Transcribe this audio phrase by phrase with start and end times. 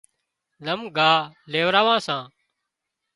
[0.65, 1.21] زم ڳاهَه
[1.51, 2.23] ليوراوان سان